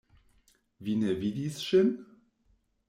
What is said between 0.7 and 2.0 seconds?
Vi ne vidis ŝin?